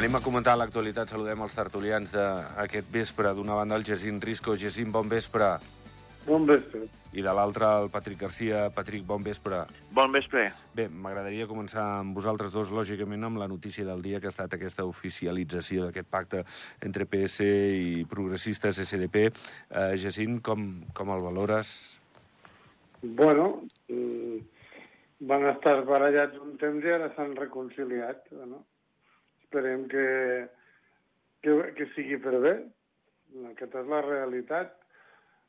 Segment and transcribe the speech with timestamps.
[0.00, 1.10] Anem a comentar l'actualitat.
[1.12, 3.34] Saludem els tertulians d'aquest vespre.
[3.36, 4.54] D'una banda, el Jacint Risco.
[4.56, 5.48] Jacint, bon vespre.
[6.24, 6.86] Bon vespre.
[7.12, 8.62] I de l'altra, el Patrick Garcia.
[8.72, 9.58] Patrick, bon vespre.
[9.92, 10.46] Bon vespre.
[10.72, 14.56] Bé, m'agradaria començar amb vosaltres dos, lògicament, amb la notícia del dia que ha estat
[14.56, 16.42] aquesta oficialització d'aquest pacte
[16.80, 19.28] entre PS i progressistes SDP.
[19.28, 21.76] Eh, Jacint, com, com el valores?
[23.04, 23.52] Bueno,
[23.92, 24.42] mm,
[25.28, 28.30] van estar barallats un temps i ara s'han reconciliat.
[28.48, 28.64] No?
[29.50, 30.46] Esperem que,
[31.42, 32.52] que, que sigui per bé.
[33.48, 34.76] Aquesta és la realitat.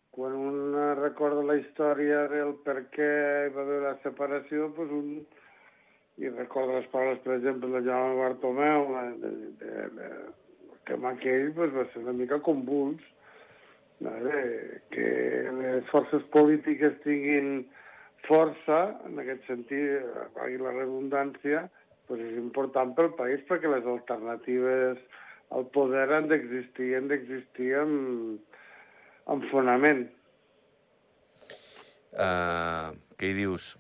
[0.10, 3.10] Quan un recorda la història del per què
[3.46, 5.12] hi va haver la separació, doncs un
[6.18, 8.88] i recorda les paraules, per exemple, de Jaume Bartomeu,
[9.22, 9.30] de,
[9.62, 10.10] de, de,
[10.90, 13.06] que amb aquell doncs, va ser una mica convuls,
[14.02, 14.42] vale?
[14.96, 15.12] que
[15.60, 17.68] les forces polítiques tinguin
[18.26, 21.64] força, en aquest sentit, valgui la redundància,
[22.12, 25.00] doncs és important pel país perquè les alternatives
[25.52, 28.58] al poder han d'existir, han d'existir amb,
[29.32, 30.06] amb fonament.
[32.12, 33.72] Uh, què hi dius?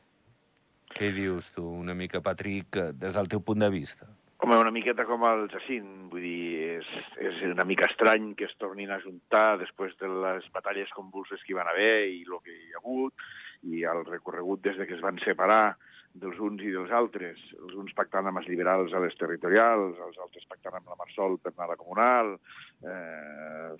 [0.91, 4.07] Què hi dius tu, una mica, Patrick, des del teu punt de vista?
[4.41, 6.87] Home, una miqueta com el Jacint, vull dir, és,
[7.21, 11.53] és una mica estrany que es tornin a juntar després de les batalles convulses que
[11.53, 13.27] hi van haver i el que hi ha hagut,
[13.69, 15.77] i el recorregut des de que es van separar
[16.13, 20.17] dels uns i dels altres, els uns pactant amb els liberals a les territorials, els
[20.23, 22.33] altres pactant amb la Marsol per anar a la comunal.
[22.81, 23.71] Eh,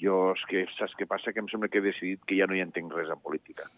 [0.00, 1.32] jo, és que saps què passa?
[1.32, 3.68] Que em sembla que he decidit que ja no hi entenc res en política.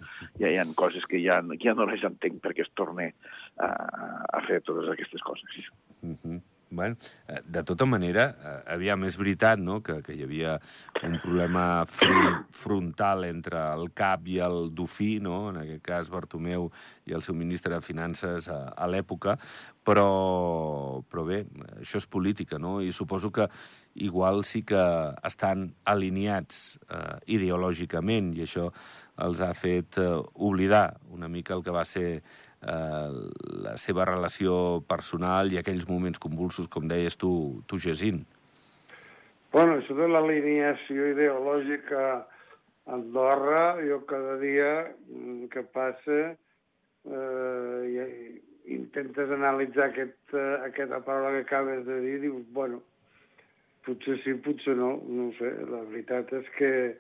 [0.41, 3.13] Ja hi ha coses que ja, ja no les entenc perquè es torne
[3.59, 5.71] a, a fer totes aquestes coses.
[6.03, 6.43] Mm -hmm.
[6.75, 6.97] Bueno,
[7.29, 9.79] eh, de tota manera, eh, aviam, és veritat no?
[9.87, 10.57] que, que hi havia
[11.07, 15.53] un problema fr frontal entre el CAP i el Dufí, no?
[15.53, 16.67] en aquest cas Bartomeu
[17.07, 19.37] i el seu ministre de Finances a, a l'època,
[19.87, 21.45] però, però bé,
[21.79, 22.81] això és política, no?
[22.83, 23.47] I suposo que
[23.95, 24.83] igual sí que
[25.23, 28.71] estan alineats eh, ideològicament i això
[29.23, 32.23] els ha fet eh, oblidar una mica el que va ser eh,
[32.65, 38.23] la seva relació personal i aquells moments convulsos, com deies tu, tu Jacint.
[39.55, 47.79] Bueno, això de l'alineació ideològica a Andorra, jo cada dia mm, que passa eh,
[48.67, 52.83] i intentes analitzar aquest, eh, aquesta paraula que acabes de dir, dius, bueno,
[53.87, 55.53] potser sí, potser no, no sé.
[55.71, 56.95] La veritat és que Eh,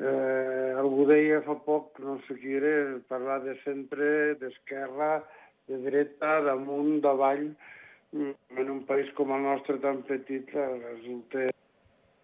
[0.00, 5.22] algú deia fa poc, no sé qui era, parlar de centre, d'esquerra,
[5.68, 7.54] de dreta, damunt, davall,
[8.12, 11.50] mm, en un país com el nostre tan petit eh, resulta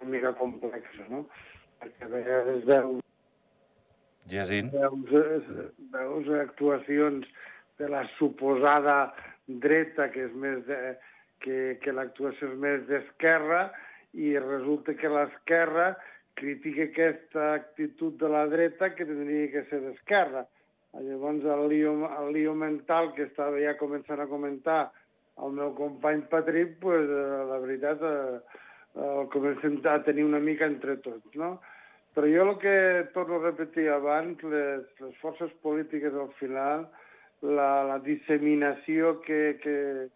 [0.01, 1.27] una mica complexa, no?
[1.81, 3.03] Perquè a vegades veus,
[4.29, 4.73] Jacint?
[4.73, 7.27] veus, eh, veus actuacions
[7.79, 9.15] de la suposada
[9.47, 10.97] dreta, que és més de,
[11.41, 13.69] que, que l'actuació és més d'esquerra,
[14.19, 15.93] i resulta que l'esquerra
[16.39, 20.47] critica aquesta actitud de la dreta que tindria que ser d'esquerra.
[20.99, 24.81] Llavors el lío, el lío mental que estava ja començant a comentar
[25.45, 28.63] el meu company Patrick, pues, eh, la veritat, eh,
[28.99, 31.59] el comencem a tenir una mica entre tots, no?
[32.15, 36.89] Però jo el que torno a repetir abans, les, les forces polítiques al final,
[37.43, 40.09] la, la disseminació que, que,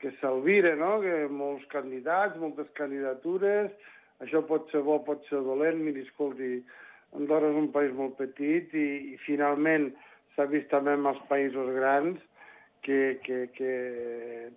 [0.00, 0.96] que s'alvira, no?
[1.04, 3.70] que molts candidats, moltes candidatures,
[4.24, 5.80] això pot ser bo, pot ser dolent.
[5.84, 6.60] Miri, escolti,
[7.16, 9.90] Andorra és un país molt petit i, i finalment
[10.36, 12.20] s'ha vist també en els països grans
[12.84, 13.72] que, que, que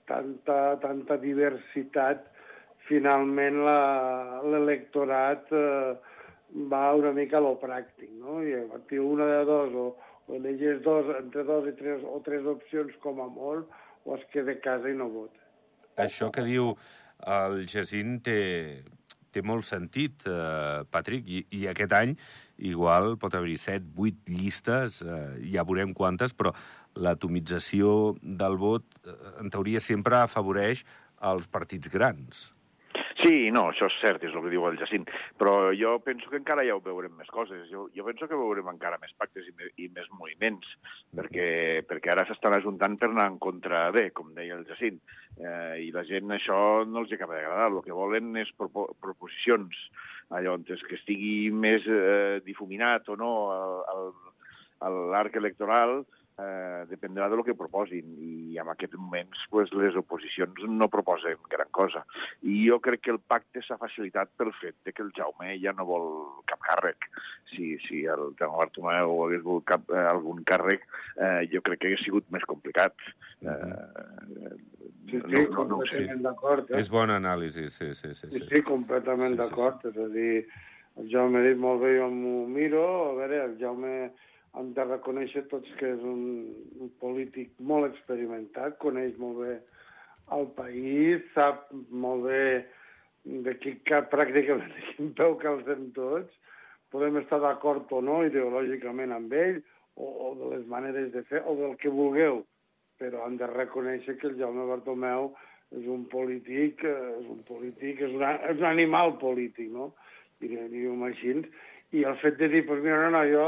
[0.09, 2.29] tanta, tanta diversitat
[2.87, 3.61] finalment
[4.53, 5.93] l'electorat eh,
[6.71, 8.41] va una mica a lo pràctic, no?
[8.43, 9.85] I a partir una de dos o,
[10.27, 13.71] o elegeix dos, entre dos i tres, o tres opcions com a molt,
[14.05, 15.39] o es queda a casa i no vota.
[16.03, 16.73] Això que diu
[17.33, 18.39] el Jacint té,
[19.33, 22.15] té molt sentit, eh, Patrick, i, i aquest any
[22.69, 25.21] igual pot haver-hi 7, 8 llistes, eh,
[25.53, 26.53] ja veurem quantes, però
[26.95, 30.85] l'atomització del vot, eh, en teoria, sempre afavoreix
[31.33, 32.51] els partits grans.
[33.23, 35.05] Sí, no, això és cert, és el que diu el Jacint,
[35.39, 37.61] però jo penso que encara ja ho veurem més coses.
[37.71, 40.67] Jo, jo penso que veurem encara més pactes i, me, i més moviments,
[41.15, 41.47] perquè,
[41.87, 44.99] perquè ara s'estan ajuntant per anar en contra de, com deia el Jacint,
[45.39, 46.57] eh, i la gent això
[46.89, 47.69] no els acaba d'agradar.
[47.71, 49.79] El que volen és propo proposicions,
[50.35, 53.31] allò on que estigui més eh, difuminat o no
[54.83, 56.01] l'arc electoral,
[56.37, 61.37] eh, dependrà de lo que proposin i en aquests moments pues, les oposicions no proposen
[61.49, 62.03] gran cosa.
[62.41, 65.75] I jo crec que el pacte s'ha facilitat pel fet de que el Jaume ja
[65.77, 66.09] no vol
[66.49, 67.09] cap càrrec.
[67.53, 70.85] Si, si el Jaume Bartomeu hagués volgut cap, eh, algun càrrec,
[71.17, 72.95] eh, jo crec que hagués sigut més complicat.
[73.41, 74.51] Eh,
[75.11, 76.05] sí, sí, no, no, sí.
[76.25, 76.69] d'acord.
[76.71, 76.81] Eh?
[76.81, 78.13] És bon anàlisi, sí, sí.
[78.13, 79.81] Sí, sí, sí, sí completament sí, d'acord.
[79.83, 79.97] Sí, sí.
[79.97, 80.45] És a dir,
[81.01, 83.95] el Jaume ha dit molt bé, jo m'ho miro, a veure, el Jaume
[84.59, 86.23] hem de reconèixer tots que és un,
[86.81, 89.57] un polític molt experimentat, coneix molt bé
[90.37, 92.45] el país, sap molt bé
[93.23, 96.29] de qui cap pràcticament de quin peu calcem tots,
[96.93, 99.61] podem estar d'acord o no ideològicament amb ell,
[99.95, 102.43] o, o de les maneres de fer, o del que vulgueu,
[103.01, 105.31] però hem de reconèixer que el Jaume Bartomeu
[105.73, 109.91] és un polític, eh, és un polític, és, una, és un animal polític, no?
[110.43, 111.39] Diríem així.
[111.97, 113.47] I el fet de dir, doncs mira, no, no, jo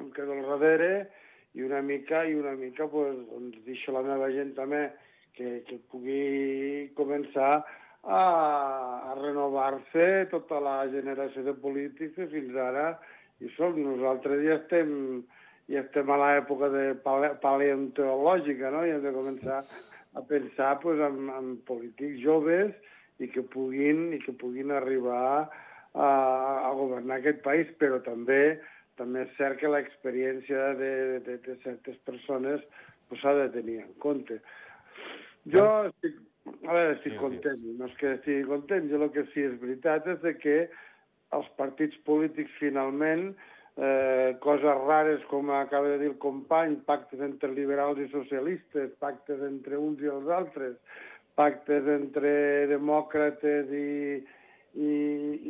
[0.00, 1.08] em quedo al darrere
[1.54, 4.86] i una mica, i una mica, pues, doncs, deixo la meva gent també
[5.36, 7.60] que, que pugui començar
[8.02, 8.22] a,
[9.12, 12.86] a renovar-se tota la generació de polítics que fins ara
[13.40, 13.76] i som.
[13.76, 15.22] Nosaltres ja estem,
[15.70, 18.86] ja estem a l'època de pale paleontològica, no?
[18.86, 19.62] I hem de començar
[20.12, 22.72] a pensar pues, en, en polítics joves
[23.20, 25.48] i que puguin, i que puguin arribar
[25.94, 28.58] a, a governar aquest país, però també
[29.00, 30.92] també és cert que l'experiència de,
[31.26, 32.64] de, de certes persones
[33.20, 34.38] s'ha pues, de tenir en compte.
[35.52, 36.18] Jo estic,
[36.48, 37.76] a veure, estic sí, content, sí.
[37.78, 40.58] no és que estigui content, jo el que sí és veritat és de que
[41.36, 43.32] els partits polítics finalment,
[43.76, 49.40] eh, coses rares com acaba de dir el company, pactes entre liberals i socialistes, pactes
[49.48, 50.76] entre uns i els altres,
[51.38, 52.32] pactes entre
[52.68, 54.20] demòcrates i,
[54.76, 54.92] i,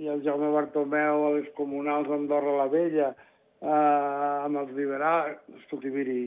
[0.05, 3.12] i el Jaume Bartomeu a les comunals d'Andorra la Vella,
[3.62, 5.38] eh, amb els liberals.
[5.62, 6.19] Escolti, miri,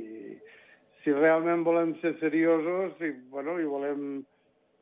[1.04, 4.24] si realment volem ser seriosos i, bueno, i volem,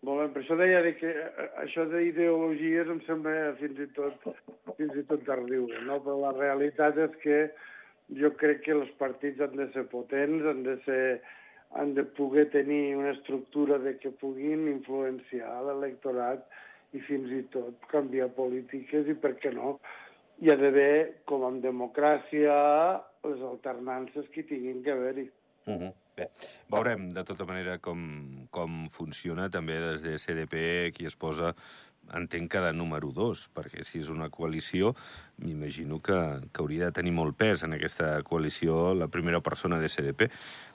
[0.08, 0.32] volem...
[0.36, 4.28] Per això deia que eh, això d'ideologies em sembla fins i tot,
[4.78, 6.00] fins i tot tardiu, no?
[6.06, 7.40] Però la realitat és que
[8.20, 11.06] jo crec que els partits han de ser potents, han de ser
[11.74, 16.44] han de poder tenir una estructura de que puguin influenciar l'electorat
[16.94, 19.80] i fins i tot canviar polítiques i, per què no,
[20.42, 22.56] hi ha d'haver, com en democràcia,
[23.28, 25.30] les alternances que tinguin que haver-hi.
[25.66, 25.94] Uh -huh.
[26.14, 26.28] Bé,
[26.70, 28.02] veurem de tota manera com,
[28.54, 31.56] com funciona també des de CDP qui es posa
[32.14, 34.94] entenc que de número 2, perquè si és una coalició,
[35.42, 36.18] m'imagino que,
[36.54, 40.30] que hauria de tenir molt pes en aquesta coalició la primera persona de CDP.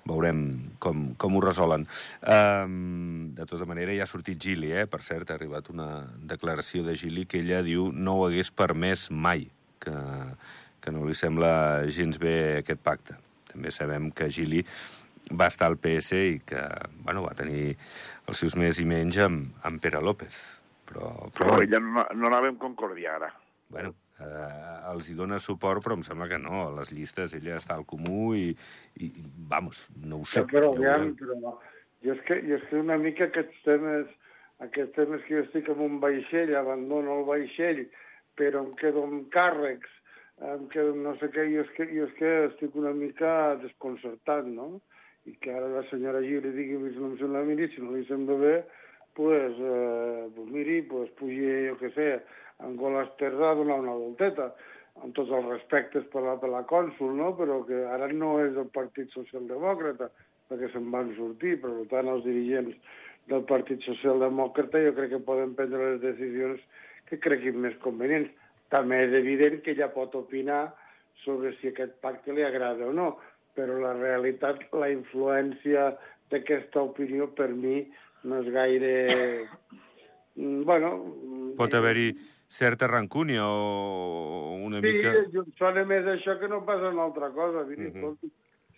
[0.09, 0.43] Veurem
[0.83, 1.87] com, com ho resolen.
[2.23, 4.87] Um, de tota manera, ja ha sortit Gili, eh?
[4.91, 9.09] per cert, ha arribat una declaració de Gili que ella diu no ho hagués permès
[9.11, 9.47] mai
[9.83, 9.97] que,
[10.83, 13.19] que no li sembla gens bé aquest pacte.
[13.53, 14.65] També sabem que Gili
[15.33, 16.61] va estar al PS i que
[17.05, 17.75] bueno, va tenir
[18.29, 20.58] els seus més i menys amb, amb Pere López.
[20.89, 23.33] Però, però, però ella no, no anàvem concordiar ara.
[23.69, 26.63] Bueno, eh, els hi dona suport, però em sembla que no.
[26.65, 28.55] A les llistes ella està al comú i,
[29.05, 29.11] i
[29.51, 30.41] vamos, no ho sé.
[30.41, 31.59] Ja, però, ja, però
[32.05, 34.11] jo és, que, jo és que una mica aquests temes,
[34.65, 37.85] aquests temes que jo estic en un vaixell, abandono el vaixell,
[38.39, 39.91] però em quedo amb càrrecs,
[40.55, 43.33] em quedo amb no sé què, jo és que, jo és que estic una mica
[43.65, 44.77] desconcertat, no?
[45.29, 48.07] I que ara la senyora Gili digui que no em sembla miri, si no li
[48.09, 48.55] sembla bé,
[49.15, 52.09] pues, eh, pues miri, pues pugi, jo què sé,
[52.65, 54.53] en Gola Esterra a donar una volteta,
[55.03, 57.33] amb tots els respectes per la, per la cònsul, no?
[57.39, 60.11] però que ara no és el Partit Socialdemòcrata,
[60.49, 62.75] perquè se'n van sortir, per tant els dirigents
[63.29, 66.63] del Partit Socialdemòcrata jo crec que poden prendre les decisions
[67.09, 68.31] que creguin més convenients.
[68.73, 70.69] També és evident que ja pot opinar
[71.25, 73.13] sobre si aquest pacte li agrada o no,
[73.57, 75.93] però la realitat, la influència
[76.33, 77.81] d'aquesta opinió per mi
[78.25, 78.95] no és gaire...
[80.37, 80.93] Mm, bueno...
[81.59, 82.13] Pot haver-hi
[82.49, 85.15] certa rancúnia o una sí, mica...
[85.31, 87.65] Sí, sona més això que no passa una altra cosa.
[87.69, 88.17] Miri, uh mhm.
[88.17, 88.31] -huh.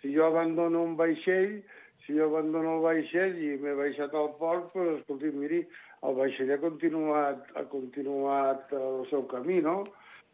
[0.02, 1.62] si jo abandono un vaixell,
[2.06, 5.66] si jo abandono el vaixell i m'he baixat al port, doncs, escolti, miri,
[6.02, 9.84] el vaixell ha continuat, ha continuat el seu camí, no?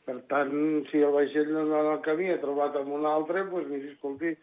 [0.06, 3.68] Per tant, si el vaixell no va el camí ha trobat amb un altre, doncs
[3.68, 4.36] miri, escolti,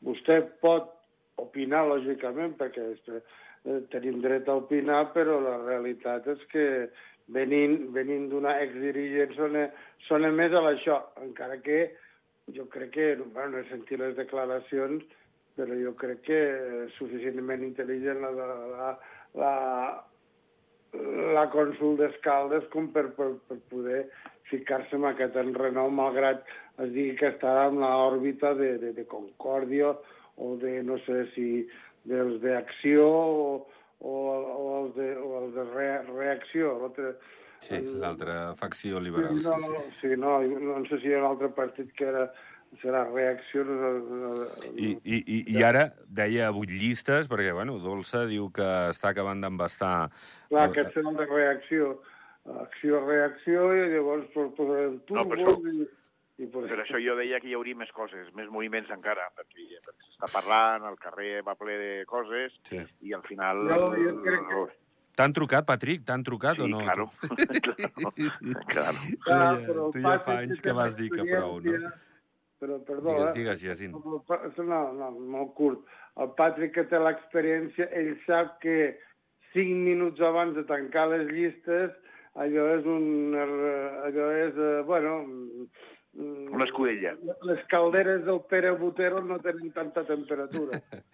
[0.00, 0.94] vostè pot
[1.36, 2.94] opinar, lògicament, perquè
[3.64, 6.66] eh, tenim dret a opinar, però la realitat és que
[7.34, 9.68] venint, venint d'una exdirigent sona,
[10.08, 11.86] sona més a l'això, encara que
[12.56, 15.04] jo crec que, bueno, no he sentit les declaracions,
[15.58, 16.38] però jo crec que
[16.84, 18.90] és suficientment intel·ligent la, la,
[19.42, 19.52] la,
[21.36, 24.04] la cònsul d'Escaldes com per, per, per poder
[24.48, 26.46] ficar-se en aquest enrenou, malgrat
[26.78, 29.92] es digui que està en l'òrbita de, de, de Concòrdia
[30.38, 31.48] o de, no sé si,
[32.10, 33.48] dels d'acció o,
[34.00, 36.78] o, o els de, o els de re, reacció.
[36.84, 37.16] L'altre
[37.58, 39.40] Sí, l'altra facció liberal.
[39.42, 40.10] Sí, no, sí, no, sí,
[40.54, 42.28] no, no sé si hi ha un altre partit que era
[42.82, 43.64] serà reacció...
[43.64, 44.32] No, no,
[44.74, 49.40] I, i, i, I ara deia vuit llistes, perquè, bueno, Dolça diu que està acabant
[49.44, 50.10] d'embastar...
[50.50, 51.94] Clar, aquests són de reacció.
[52.48, 55.16] Acció-reacció, i llavors pues, posarem tu...
[55.18, 55.88] No, això, i,
[56.38, 60.04] i per això jo deia que hi hauria més coses, més moviments encara, perquè, perquè
[60.06, 62.78] s'està parlant, el carrer va ple de coses, Sí.
[63.02, 63.64] i al final...
[63.66, 64.68] No, jo crec que-
[65.18, 66.04] T'han trucat, Patrick?
[66.06, 66.78] T'han trucat Sí, o no?
[66.86, 67.08] claro.
[67.98, 68.12] claro.
[68.68, 68.98] claro.
[69.08, 71.90] Tu Clar, ja- però tu ja Patrick fa anys que vas dir que prou, no?
[72.58, 73.34] Però, perdó, Digues, eh?
[73.34, 73.92] digues, Jacint.
[73.94, 75.82] No, no, molt curt.
[76.18, 78.78] El Patrick, que té l'experiència, ell sap que
[79.52, 81.92] cinc minuts abans de tancar les llistes,
[82.34, 83.34] allò és un...
[83.38, 85.20] allò és, eh, bueno...
[86.14, 87.14] mm, Una escudella.
[87.42, 90.80] Les calderes del Pere Botero no tenen tanta temperatura.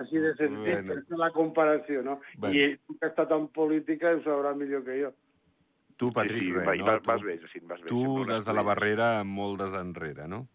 [0.00, 0.94] Així de sentit, Bueno.
[1.00, 2.20] és la comparació, no?
[2.38, 2.54] Bueno.
[2.56, 5.10] I ell, que ha estat en política, ho sabrà millor que jo.
[5.98, 6.84] Tu, Patrick, sí, sí, res, va, no?
[6.86, 7.88] vas, vas bé, Jacint, vas bé.
[7.90, 10.46] Tu, Sempre des de la barrera, molt des d'enrere, no?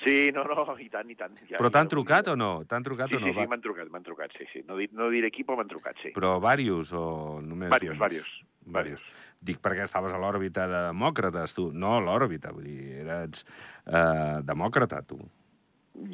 [0.00, 1.36] Sí, no, no, i tant, i tant.
[1.44, 2.64] Ja, Però t'han trucat o no?
[2.64, 3.28] T'han trucat Sí, o no?
[3.28, 4.62] sí, sí, m'han trucat, m'han trucat, sí, sí.
[4.66, 6.10] No, di- no diré qui, però m'han trucat, sí.
[6.16, 8.00] Però varios o només Varios, uns?
[8.00, 8.30] varios,
[8.70, 9.02] Varios.
[9.40, 11.70] Dic perquè estaves a l'òrbita de demòcrates, tu.
[11.72, 13.44] No a l'òrbita, vull dir, eres
[13.86, 15.20] eh, demòcrata, tu.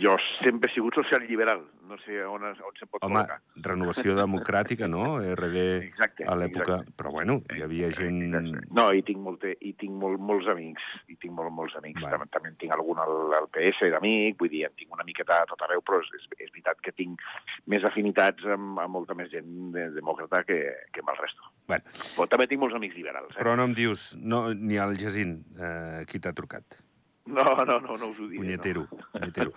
[0.03, 3.37] Jo sempre he sigut social-liberal, no sé on, es- on se pot Home, col·locar.
[3.63, 5.21] renovació democràtica, no?
[5.23, 6.81] RD Exacte, a l'època...
[6.99, 8.19] Però bueno, hi havia gent...
[8.35, 8.65] Exacte.
[8.75, 12.03] No, i tinc, molt, i tinc molt, molts amics, i tinc molt, molts amics.
[12.03, 12.17] Vale.
[12.19, 15.47] També, també tinc algun al, al PS d'amic, vull dir, en tinc una miqueta a
[15.53, 17.23] tot arreu, però és, és, és veritat que tinc
[17.71, 20.59] més afinitats amb, amb molta més gent de, demòcrata que,
[20.91, 21.53] que amb el resto.
[21.71, 23.41] Bueno, Però també tinc molts amics liberals, eh?
[23.43, 26.83] però no em dius, no, ni al Jacint, eh, qui t'ha trucat.
[27.27, 28.39] No, no, no, no us ho diré.
[28.39, 29.07] Punyetero, no.
[29.13, 29.53] punyetero.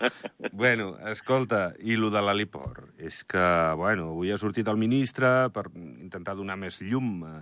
[0.52, 2.96] bueno, escolta, i lo de l'heliport?
[2.98, 3.44] És que,
[3.78, 7.36] bueno, avui ha sortit el ministre per intentar donar més llum a,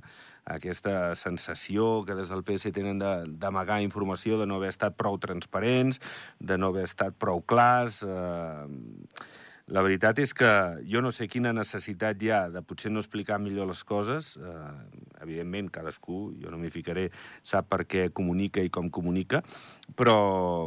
[0.47, 2.99] aquesta sensació que des del PS tenen
[3.39, 5.99] d'amagar informació, de no haver estat prou transparents,
[6.39, 8.03] de no haver estat prou clars...
[8.03, 9.35] Eh,
[9.67, 10.49] la veritat és que
[10.87, 14.37] jo no sé quina necessitat hi ha de potser no explicar millor les coses.
[14.39, 14.69] Eh,
[15.25, 17.09] evidentment, cadascú, jo no m'hi ficaré,
[17.43, 19.41] sap per què comunica i com comunica,
[19.99, 20.17] però,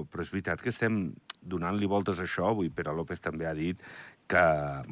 [0.04, 1.00] però és veritat que estem
[1.40, 2.50] donant-li voltes a això.
[2.50, 3.80] Avui Pere López també ha dit
[4.30, 4.42] que,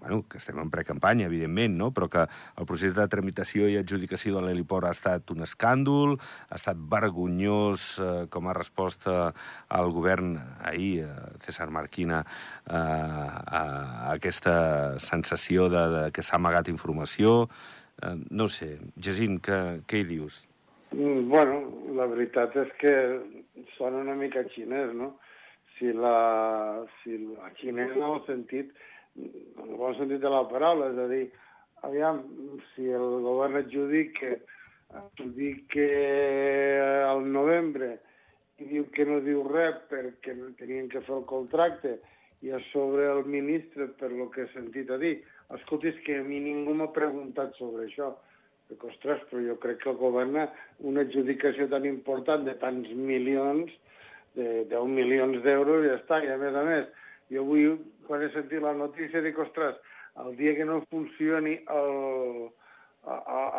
[0.00, 1.92] bueno, que estem en precampanya, evidentment, no?
[1.94, 6.16] però que el procés de tramitació i adjudicació de l'heliport ha estat un escàndol,
[6.50, 9.30] ha estat vergonyós eh, com a resposta
[9.78, 12.24] al govern ahir, eh, César Marquina,
[12.66, 13.62] eh, a,
[14.16, 17.44] aquesta sensació de, de que s'ha amagat informació.
[18.02, 20.42] Eh, no sé, Jacint, què, què hi dius?
[20.90, 21.62] Mm, Bueno,
[21.94, 22.94] la veritat és que
[23.76, 25.14] sona una mica xinès, no?
[25.78, 28.72] Si la, si la xinès en el sentit,
[29.18, 31.24] en el bon sentit de la paraula, és a dir,
[31.86, 32.22] aviam,
[32.72, 34.36] si el govern adjudica,
[34.98, 35.88] adjudica
[37.10, 37.96] al novembre
[38.58, 41.98] i diu que no diu res perquè tenien que fer el contracte
[42.42, 45.18] i a sobre el ministre, per lo que he sentit a dir,
[45.54, 48.12] escolti, és que a mi ningú m'ha preguntat sobre això.
[48.68, 50.36] Dic, ostres, però jo crec que el govern
[50.84, 53.72] una adjudicació tan important de tants milions,
[54.36, 56.20] de 10 milions d'euros, ja està.
[56.22, 56.90] I a més a més,
[57.32, 57.68] jo avui,
[58.08, 59.76] quan he sentit la notícia, dic, ostres,
[60.24, 62.48] el dia que no funcioni el,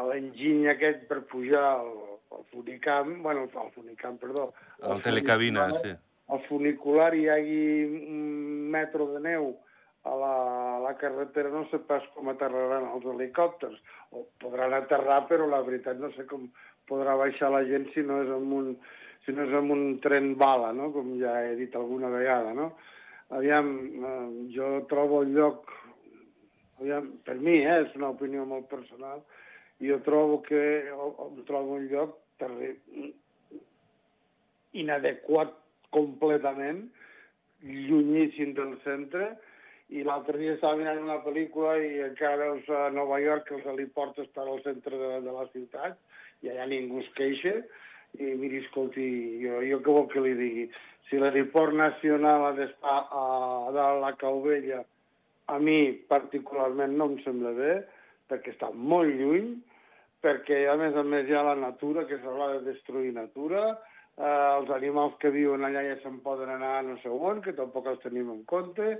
[0.10, 1.94] l'enginy aquest per pujar al,
[2.36, 4.52] al funicamp, bueno, al funicamp, perdó.
[4.84, 5.96] El telecabina, sí.
[6.30, 7.64] Al funicular hi hagi
[8.06, 9.50] un metro de neu
[10.04, 10.34] a la,
[10.76, 13.80] a la carretera, no sé pas com aterraran els helicòpters.
[14.14, 16.48] O podran aterrar, però la veritat no sé com
[16.90, 18.70] podrà baixar la gent si no és amb un,
[19.26, 20.92] si no és amb un tren bala, no?
[20.94, 22.54] com ja he dit alguna vegada.
[22.58, 22.72] No?
[23.30, 23.68] Aviam,
[24.10, 25.70] eh, jo trobo el lloc,
[26.80, 29.22] aviam, per mi, eh, és una opinió molt personal,
[29.86, 32.18] jo trobo que o trobo un lloc
[34.74, 35.54] inadequat
[35.94, 36.82] completament,
[37.62, 39.36] llunyíssim del centre,
[39.90, 43.66] i l'altre dia estava mirant una pel·lícula i encara veus a Nova York que els
[43.72, 45.98] heliports estan al centre de, de la ciutat
[46.46, 47.56] i allà ningú es queixa
[48.18, 49.08] i miri, escolti,
[49.42, 50.68] jo, jo què vol que li digui?
[51.10, 53.24] Si l'aeroport nacional ha d'estar a,
[53.68, 54.84] a dalt la Caubella,
[55.50, 55.80] a mi
[56.12, 57.72] particularment no em sembla bé,
[58.30, 59.56] perquè està molt lluny,
[60.22, 63.64] perquè a més a més hi ha la natura, que s'haurà de destruir natura,
[64.20, 67.56] eh, els animals que viuen allà ja se'n poden anar a no sé on, que
[67.58, 69.00] tampoc els tenim en compte,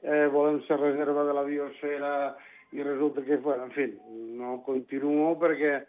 [0.00, 2.14] eh, volem ser reserva de la biosfera
[2.72, 3.90] i resulta que, bueno, en fi,
[4.40, 5.80] no continuo perquè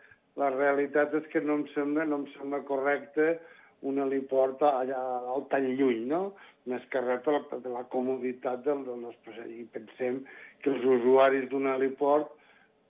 [0.41, 3.37] la realitat és que no em sembla, no em sembla correcte
[3.81, 4.99] un heliport allà
[5.35, 6.21] al tan lluny, no?
[6.69, 9.63] Més que res per la, per la comoditat del, del nostre passatger.
[9.63, 10.19] I pensem
[10.61, 12.29] que els usuaris d'un heliport,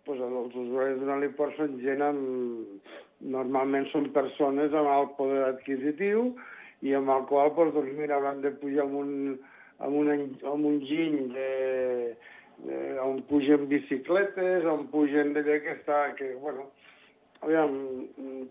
[0.07, 2.91] pues, els usuaris d'un heliport són gent amb...
[3.21, 6.31] Normalment són persones amb alt poder adquisitiu
[6.81, 9.11] i amb el qual, pues, doncs, mira, hauran de pujar amb un,
[9.85, 10.09] amb un,
[10.49, 11.51] amb un giny de,
[12.65, 15.99] de, on pugen bicicletes, on pugen d'allò que està...
[16.17, 16.71] Que, bueno,
[17.41, 17.75] aviam,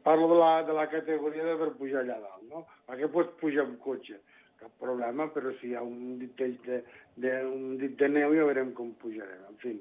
[0.05, 2.67] parlo de la, de la categoria de per pujar allà dalt, no?
[2.89, 4.21] Perquè pots pujar amb cotxe,
[4.61, 6.81] cap problema, però si hi ha un dit de, de,
[7.25, 9.77] de, un dit de neu ja veurem com pujarem, en fi.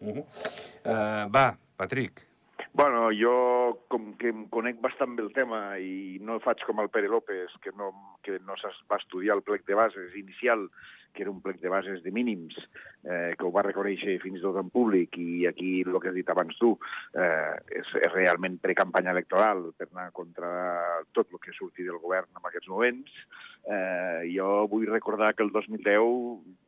[0.00, 0.26] Uh -huh.
[0.84, 2.26] uh, va, Patrick.
[2.72, 6.88] Bueno, jo com que em conec bastant bé el tema i no faig com el
[6.88, 7.90] Pere López, que no,
[8.22, 8.54] que no
[8.90, 10.68] va estudiar el plec de bases inicial,
[11.12, 12.56] que era un plec de bases de mínims,
[13.04, 16.18] eh, que ho va reconèixer fins i tot en públic, i aquí el que has
[16.18, 16.72] dit abans tu,
[17.14, 20.50] eh, és, és realment precampanya electoral per anar contra
[21.12, 23.22] tot el que surti del govern en aquests moments,
[23.60, 26.00] Eh, jo vull recordar que el 2010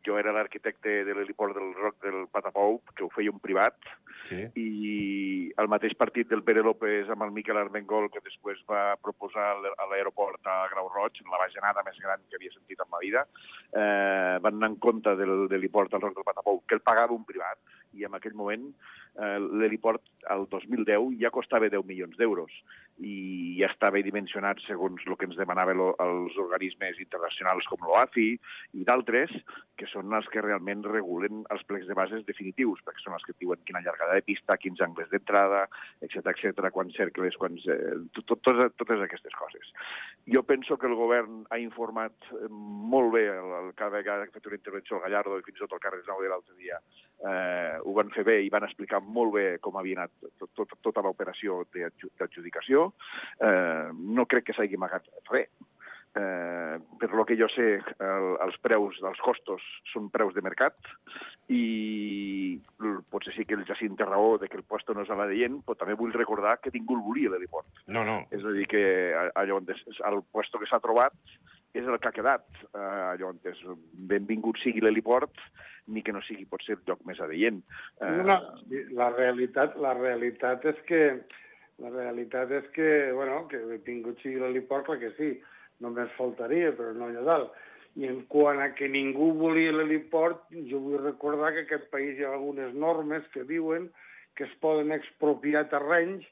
[0.04, 3.78] jo era l'arquitecte de l'heliport del Roc del Patapou, que ho feia un privat,
[4.28, 4.44] sí.
[4.60, 4.68] i
[5.56, 9.88] el mateix partit del Pere López amb el Miquel Armengol, que després va proposar a
[9.90, 13.24] l'aeroport a Grau Roig, la bajanada més gran que havia sentit en ma vida,
[13.72, 17.16] eh, van anar en compte del, de l'heliport del Roc del Patapou, que el pagava
[17.16, 17.60] un privat,
[17.92, 18.70] i en aquell moment
[19.18, 22.52] eh, l'heliport al 2010 ja costava 10 milions d'euros
[23.02, 28.28] i ja estava dimensionat segons el que ens demanaven els organismes internacionals com l'OACI
[28.78, 29.32] i d'altres,
[29.80, 33.34] que són els que realment regulen els plecs de bases definitius, perquè són els que
[33.40, 35.64] diuen quina llargada de pista, quins angles d'entrada,
[36.04, 37.66] etc etc, quants cercles, quants...
[37.66, 39.72] Eh, tot, tot, totes aquestes coses.
[40.30, 44.36] Jo penso que el govern ha informat eh, molt bé, el, el, cada vegada que
[44.36, 46.54] ha fet una intervenció al Gallardo i fins i tot el Carles Nou de l'altre
[46.60, 46.78] dia,
[47.22, 50.74] eh, ho van fer bé i van explicar molt bé com havia anat tot, tot,
[50.82, 52.88] tota l'operació d'adjudicació.
[53.38, 55.50] Eh, no crec que s'hagi amagat res.
[56.14, 59.64] Eh, per lo que jo sé, el, els preus dels costos
[59.94, 60.76] són preus de mercat
[61.48, 62.60] i
[63.08, 65.30] potser sí que el Jacint té raó de que el puesto no és a la
[65.30, 67.80] deient, però també vull recordar que ningú el volia l'heliport.
[67.88, 68.18] No, no.
[68.28, 68.84] És a dir, que
[69.40, 71.16] allò on el puesto que s'ha trobat
[71.72, 72.46] és el que ha quedat.
[72.72, 73.62] Eh, és
[74.12, 75.40] benvingut sigui l'heliport,
[75.92, 77.62] ni que no sigui potser el lloc més adeient.
[78.00, 78.18] Eh...
[78.28, 78.38] No,
[78.98, 81.02] la realitat, la realitat és que
[81.82, 85.32] la realitat és que, bueno, que benvingut sigui l'heliport, clar que sí,
[85.82, 87.56] només faltaria, però no allà dalt.
[87.98, 92.16] I en quant a que ningú volia l'heliport, jo vull recordar que en aquest país
[92.16, 93.90] hi ha algunes normes que diuen
[94.36, 96.24] que es poden expropiar terrenys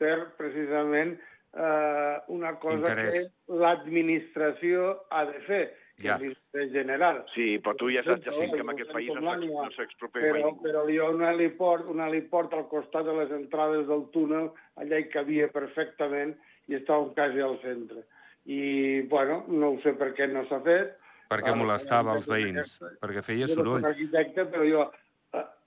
[0.00, 1.14] per precisament
[1.56, 3.14] eh, una cosa Interès.
[3.46, 5.64] que l'administració ha de fer,
[5.96, 6.16] que Ja.
[6.16, 7.24] és l'interès general.
[7.34, 10.30] Sí, però tu ja saps, Jacint, que en aquest país no s'ex- no s'expropia mai
[10.42, 10.62] però, ningú.
[10.62, 14.98] però hi ha un heliport, un heliport al costat de les entrades del túnel, allà
[14.98, 16.36] hi cabia perfectament
[16.68, 18.04] i estava quasi al centre.
[18.44, 20.96] I, bueno, no ho sé per què no s'ha fet.
[21.28, 23.80] Perquè Ara, molestava els veïns, perquè feia Jo no soroll.
[23.80, 24.92] soc arquitecte, però jo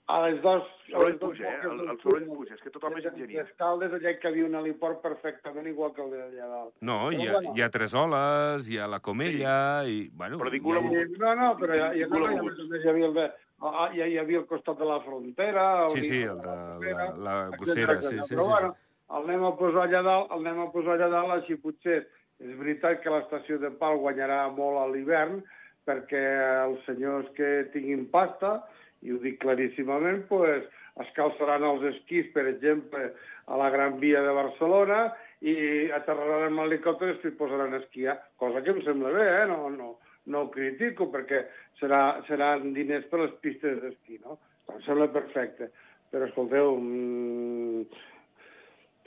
[0.10, 0.64] a, les dos...
[0.66, 1.60] a Soroll les dos puja, eh?
[1.70, 3.44] El- el soroll puja, és que tothom és enginyer.
[3.46, 6.74] des Caldes, allà hi cabia un heliport perfectament igual que el d'allà dalt.
[6.82, 7.54] No, hi ha, bueno.
[7.56, 9.54] hi ha tres oles, hi ha la comella,
[9.86, 10.10] i...
[10.14, 10.82] Bueno, Però hi ningú ha-.
[10.82, 12.60] Sí, no, no, però ja, ja, Ningú no, l'ha ja, volgut.
[12.66, 13.28] a més hi havia el de,
[13.70, 15.68] ah, ja hi havia el costat de la frontera...
[15.86, 18.50] on Sí, hi sí, el de la, frontera, la bossera, sí, sí, Però sí.
[18.56, 18.74] bueno,
[19.10, 22.00] el anem a posar allà dalt, el anem a posar allà dalt, així potser
[22.40, 25.42] és veritat que l'estació de Pal guanyarà molt a l'hivern,
[25.86, 26.22] perquè
[26.66, 28.60] els senyors que tinguin pasta,
[29.06, 30.68] i ho dic claríssimament, pues,
[31.00, 33.14] es calçaran els esquís, per exemple,
[33.48, 35.00] a la Gran Via de Barcelona
[35.42, 35.56] i
[35.96, 39.46] aterraran amb helicòpter i posaran a esquiar, cosa que em sembla bé, eh?
[39.48, 39.90] no, no,
[40.28, 41.46] no ho critico, perquè
[41.80, 44.38] serà, seran diners per les pistes d'esquí, no?
[44.70, 45.72] Em sembla perfecte.
[46.12, 47.86] Però, escolteu, mm,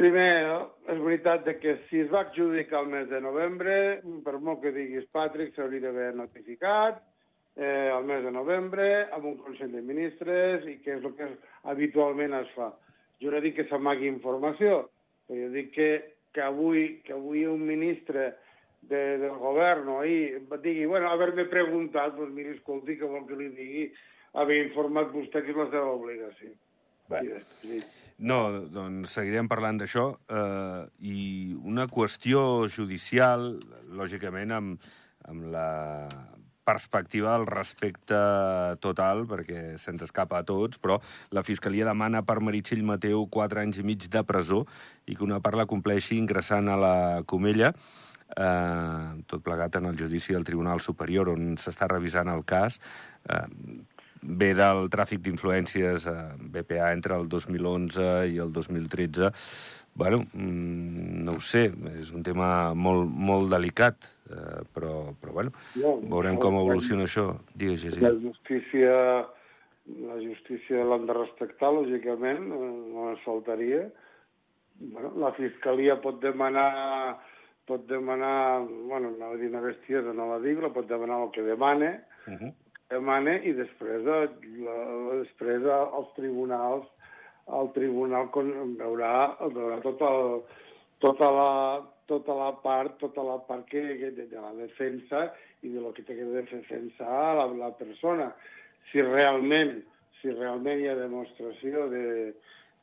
[0.01, 0.33] primer,
[0.95, 3.75] és veritat que si es va adjudicar el mes de novembre,
[4.25, 7.03] per molt que diguis Patrick, s'hauria d'haver notificat,
[7.57, 11.29] eh, el mes de novembre amb un Consell de Ministres i que és el que
[11.73, 12.73] habitualment es fa.
[13.23, 14.87] Jo no dic que s'amagui informació,
[15.29, 15.91] però jo dic que,
[16.35, 18.33] que, avui, que avui un ministre
[18.83, 23.39] de, del govern o ahir digui, bueno, haver-me preguntat, doncs miri, escolti, que vol que
[23.39, 23.87] li digui,
[24.41, 26.55] haver informat vostè que és la seva obligació.
[27.13, 27.83] Sí, sí.
[28.23, 28.39] No,
[28.73, 30.13] doncs seguirem parlant d'això.
[30.31, 31.23] Eh, I
[31.69, 33.57] una qüestió judicial,
[33.99, 34.93] lògicament, amb,
[35.29, 35.69] amb la
[36.65, 38.19] perspectiva del respecte
[38.81, 41.01] total, perquè se'ns escapa a tots, però
[41.35, 44.63] la Fiscalia demana per Meritxell Mateu 4 anys i mig de presó
[45.07, 46.97] i que una part la compleixi ingressant a la
[47.27, 47.73] Comella,
[48.37, 52.79] eh, tot plegat en el judici del Tribunal Superior, on s'està revisant el cas.
[53.29, 53.47] Eh,
[54.23, 59.33] ve del tràfic d'influències a BPA entre el 2011 i el 2013.
[59.95, 61.67] Bueno, mm, no ho sé,
[62.01, 66.63] és un tema molt, molt delicat, eh, però, però bueno, No, veurem no, com no.
[66.65, 67.27] evoluciona això.
[67.55, 68.01] Digues, Jesi.
[68.01, 68.95] La justícia,
[70.09, 73.83] la justícia l'han de respectar, lògicament, eh, no ens faltaria.
[74.81, 77.19] Bueno, la Fiscalia pot demanar,
[77.69, 81.31] pot demanar, bueno, anava a dir una bestiesa, no la dic, la pot demanar el
[81.37, 82.53] que demane, Uh -huh.
[82.89, 84.31] demane i després, de,
[84.63, 84.77] la,
[85.23, 86.87] després de, els tribunals
[87.51, 88.29] el tribunal
[88.79, 90.43] veurà, veurà tot el,
[91.03, 91.51] tota, la,
[92.07, 95.93] tota la part tota la part que, que de, de la defensa i de lo
[95.93, 98.33] que té que defensar la, la persona.
[98.91, 99.81] Si realment,
[100.21, 102.05] si realment hi ha demostració de,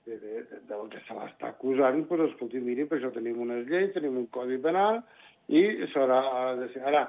[0.06, 3.67] de, de, de, del que se l'està acusant, doncs escolti, miri, per això tenim unes
[3.67, 5.02] lleis, tenim un codi penal
[5.48, 6.84] i s'haurà de ser.
[6.91, 7.08] Ara,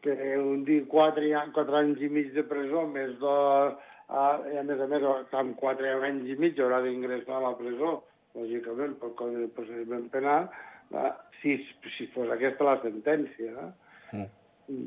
[0.00, 3.76] que un dia quatre, quatre anys i mig de presó, més dos,
[4.10, 5.06] uh, i a més a més,
[5.40, 8.00] amb quatre anys i mig haurà d'ingressar a la presó,
[8.38, 10.50] lògicament, pel codi de procediment penal,
[10.94, 11.56] uh, si,
[11.96, 13.54] si fos aquesta la sentència.
[13.54, 14.18] Eh?
[14.18, 14.28] Mm.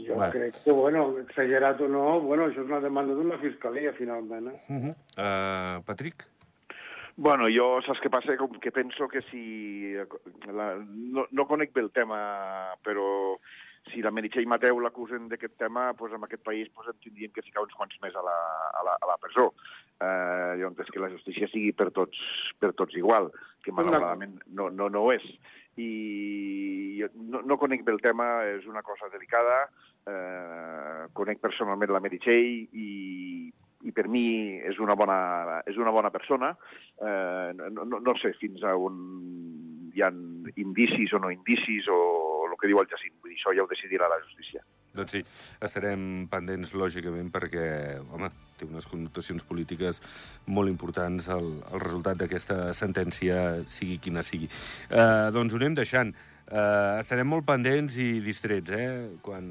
[0.07, 0.31] Jo Bueno.
[0.31, 4.47] crec que, bueno, exagerat o no, bueno, això és una demanda d'una fiscalia, finalment.
[4.47, 4.59] Eh?
[4.69, 4.93] Uh -huh.
[5.17, 6.27] uh, Patrick?
[7.15, 8.37] Bueno, jo saps què passa?
[8.37, 9.93] Com que penso que si...
[10.49, 13.37] La, no, no conec bé el tema, però
[13.91, 17.43] si la Meritxell Mateu l'acusen d'aquest tema, doncs en aquest país doncs, en tindrien que
[17.45, 18.37] ficar uns quants més a la,
[18.79, 19.49] a la, a la presó.
[20.03, 22.19] Eh, entenc que la justícia sigui per tots,
[22.59, 23.29] per tots igual,
[23.63, 25.25] que malauradament no, no, no ho és.
[25.79, 25.89] I
[26.99, 29.65] jo no, no conec bé el tema, és una cosa delicada,
[30.07, 32.89] eh, conec personalment la Meritxell i,
[33.83, 34.25] i per mi
[34.63, 36.53] és una bona, és una bona persona.
[37.01, 39.01] Eh, no, no, no sé fins a on
[39.93, 40.09] hi ha
[40.57, 41.99] indicis o no indicis o
[42.63, 43.19] que diu el Jacint.
[43.19, 44.63] Vull dir, això ja ho decidirà la justícia.
[44.93, 45.23] Doncs sí,
[45.65, 47.65] estarem pendents, lògicament, perquè,
[48.13, 49.99] home, té unes connotacions polítiques
[50.53, 53.39] molt importants el, el resultat d'aquesta sentència,
[53.73, 54.51] sigui quina sigui.
[54.93, 56.13] Eh, doncs ho anem deixant.
[56.45, 59.49] Eh, estarem molt pendents i distrets, eh?, quan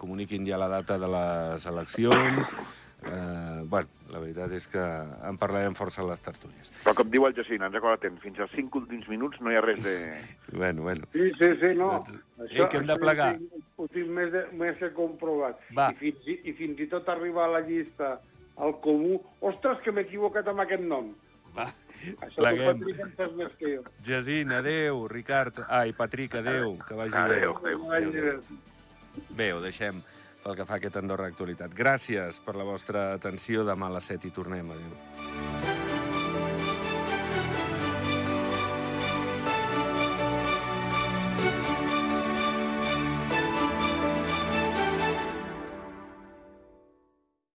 [0.00, 2.56] comuniquin ja la data de les eleccions.
[3.04, 4.82] Eh, bueno, la veritat és que
[5.26, 6.70] en parlarem força a les tertúlies.
[6.84, 9.58] Però com diu el Jacint, ens recorda temps, fins als 5 últims minuts no hi
[9.58, 9.96] ha res de...
[10.60, 11.08] Bueno, bueno.
[11.14, 11.90] Sí, sí, sí, no.
[12.06, 13.32] Doncs, eh, que hem de plegar.
[13.34, 15.58] Ho tinc, ho tinc més, de, més que comprovat.
[15.76, 15.90] Va.
[15.90, 18.14] I fins, i, I fins i tot arribar a la llista
[18.62, 19.18] al comú...
[19.42, 21.10] Ostres, que m'he equivocat amb aquest nom.
[21.56, 21.66] Va,
[22.24, 22.86] Això pleguem.
[23.36, 23.82] Més que jo.
[24.06, 25.06] Jacint, adeu.
[25.10, 26.78] Ricard, ai, Patrick, adeu.
[26.86, 27.74] Que vagi Adeu, bé.
[27.98, 28.12] adeu.
[28.12, 28.60] Bé.
[29.36, 29.98] Bé, ho deixem
[30.42, 31.74] pel que fa aquest Andorra Actualitat.
[31.78, 33.66] Gràcies per la vostra atenció.
[33.68, 34.74] Demà a les 7 hi tornem.
[34.76, 35.61] Adéu.